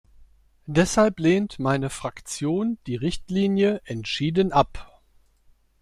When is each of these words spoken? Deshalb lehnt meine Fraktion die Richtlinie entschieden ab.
Deshalb 0.65 1.19
lehnt 1.19 1.59
meine 1.59 1.91
Fraktion 1.91 2.79
die 2.87 2.95
Richtlinie 2.95 3.81
entschieden 3.85 4.51
ab. 4.51 4.99